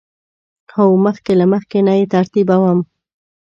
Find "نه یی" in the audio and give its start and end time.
1.87-2.05